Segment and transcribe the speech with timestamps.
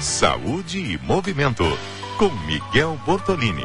[0.00, 1.64] Saúde e Movimento,
[2.18, 3.64] com Miguel Bortolini.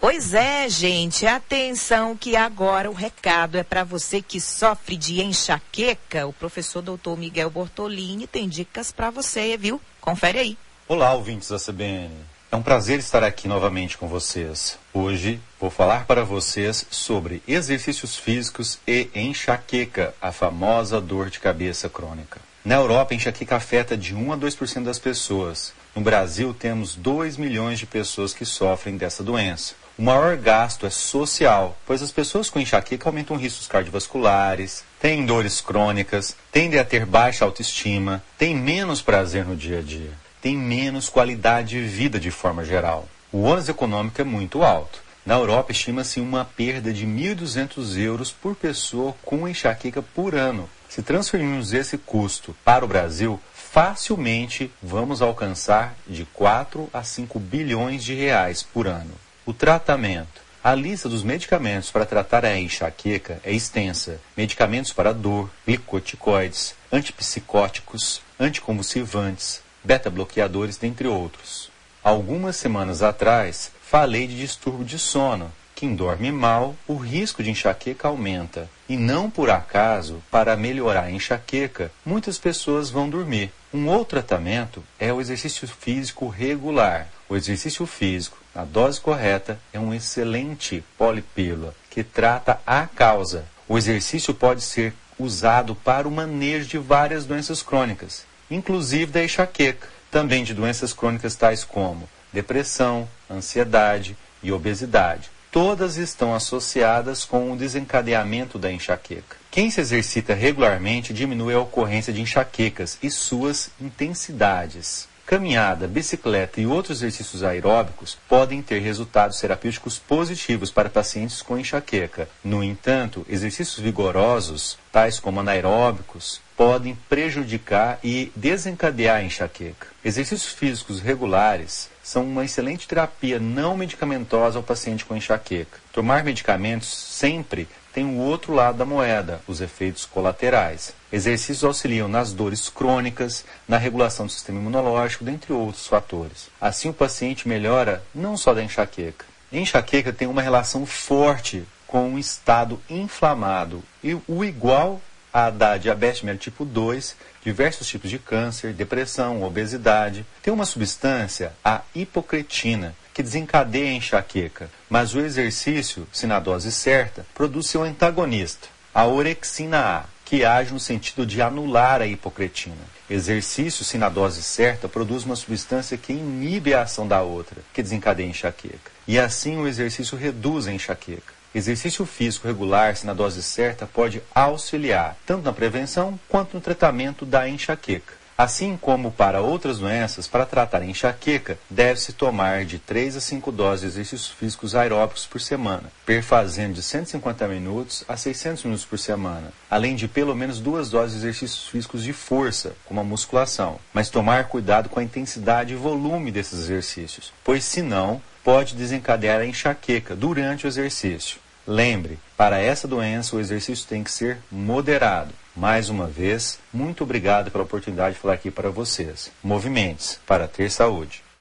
[0.00, 6.24] Pois é, gente, atenção que agora o recado é para você que sofre de enxaqueca.
[6.24, 9.80] O professor doutor Miguel Bortolini tem dicas para você, viu?
[10.00, 10.58] Confere aí.
[10.86, 12.14] Olá, ouvintes da CBN.
[12.54, 14.78] É um prazer estar aqui novamente com vocês.
[14.92, 21.88] Hoje vou falar para vocês sobre exercícios físicos e enxaqueca, a famosa dor de cabeça
[21.88, 22.40] crônica.
[22.64, 25.72] Na Europa, a enxaqueca afeta de 1 a 2% das pessoas.
[25.96, 29.74] No Brasil, temos 2 milhões de pessoas que sofrem dessa doença.
[29.98, 35.60] O maior gasto é social, pois as pessoas com enxaqueca aumentam riscos cardiovasculares, têm dores
[35.60, 41.08] crônicas, tendem a ter baixa autoestima, têm menos prazer no dia a dia tem menos
[41.08, 43.08] qualidade de vida de forma geral.
[43.32, 45.02] O ônus econômico é muito alto.
[45.24, 50.68] Na Europa, estima-se uma perda de 1.200 euros por pessoa com enxaqueca por ano.
[50.86, 58.04] Se transferirmos esse custo para o Brasil, facilmente vamos alcançar de 4 a 5 bilhões
[58.04, 59.14] de reais por ano.
[59.46, 60.44] O tratamento.
[60.62, 64.20] A lista dos medicamentos para tratar a enxaqueca é extensa.
[64.36, 71.70] Medicamentos para dor, glicoticoides, antipsicóticos, anticonvulsivantes, beta-bloqueadores, dentre outros.
[72.02, 75.52] Algumas semanas atrás, falei de distúrbio de sono.
[75.74, 78.68] Quem dorme mal, o risco de enxaqueca aumenta.
[78.88, 83.52] E não por acaso, para melhorar a enxaqueca, muitas pessoas vão dormir.
[83.72, 87.08] Um outro tratamento é o exercício físico regular.
[87.28, 93.44] O exercício físico, na dose correta, é um excelente polipílula que trata a causa.
[93.66, 99.88] O exercício pode ser usado para o manejo de várias doenças crônicas, inclusive da enxaqueca,
[100.10, 105.30] também de doenças crônicas tais como depressão, ansiedade e obesidade.
[105.50, 109.36] Todas estão associadas com o desencadeamento da enxaqueca.
[109.52, 115.08] Quem se exercita regularmente diminui a ocorrência de enxaquecas e suas intensidades.
[115.24, 122.28] Caminhada, bicicleta e outros exercícios aeróbicos podem ter resultados terapêuticos positivos para pacientes com enxaqueca.
[122.42, 129.88] No entanto, exercícios vigorosos, tais como anaeróbicos, podem prejudicar e desencadear a enxaqueca.
[130.04, 135.80] Exercícios físicos regulares são uma excelente terapia não medicamentosa ao paciente com enxaqueca.
[135.92, 140.94] Tomar medicamentos sempre tem o outro lado da moeda, os efeitos colaterais.
[141.12, 146.48] Exercícios auxiliam nas dores crônicas, na regulação do sistema imunológico, dentre outros fatores.
[146.60, 149.26] Assim, o paciente melhora não só da enxaqueca.
[149.52, 155.00] A enxaqueca tem uma relação forte com um estado inflamado e o igual
[155.32, 160.26] a da diabetes tipo 2, diversos tipos de câncer, depressão, obesidade.
[160.42, 166.72] Tem uma substância, a hipocretina, que desencadeia a enxaqueca, mas o exercício, se na dose
[166.72, 172.74] certa, produz seu antagonista, a orexina A, que age no sentido de anular a hipocretina.
[173.08, 177.84] Exercício, se na dose certa, produz uma substância que inibe a ação da outra, que
[177.84, 178.90] desencadeia a enxaqueca.
[179.06, 181.43] E assim o exercício reduz a enxaqueca.
[181.54, 187.24] Exercício físico regular, se na dose certa, pode auxiliar tanto na prevenção quanto no tratamento
[187.24, 188.24] da enxaqueca.
[188.36, 193.52] Assim como para outras doenças, para tratar a enxaqueca, deve-se tomar de 3 a 5
[193.52, 198.98] doses de exercícios físicos aeróbicos por semana, perfazendo de 150 minutos a 600 minutos por
[198.98, 203.78] semana, além de pelo menos duas doses de exercícios físicos de força, como a musculação.
[203.92, 209.46] Mas tomar cuidado com a intensidade e volume desses exercícios, pois senão pode desencadear a
[209.46, 211.43] enxaqueca durante o exercício.
[211.66, 215.32] Lembre, para essa doença o exercício tem que ser moderado.
[215.56, 219.32] Mais uma vez, muito obrigado pela oportunidade de falar aqui para vocês.
[219.42, 221.23] Movimentos para ter saúde.